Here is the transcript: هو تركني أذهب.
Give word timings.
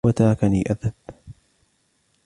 هو 0.05 0.11
تركني 0.11 0.63
أذهب. 0.71 0.93